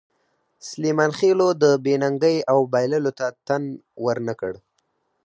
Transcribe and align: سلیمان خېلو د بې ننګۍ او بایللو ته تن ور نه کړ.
سلیمان 0.67 1.11
خېلو 1.17 1.47
د 1.61 1.63
بې 1.83 1.95
ننګۍ 2.01 2.37
او 2.51 2.59
بایللو 2.71 3.11
ته 3.19 3.27
تن 3.47 3.63
ور 4.03 4.17
نه 4.27 4.33
کړ. 4.39 4.53